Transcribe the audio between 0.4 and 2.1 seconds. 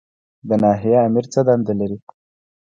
د ناحیې آمر څه دنده لري؟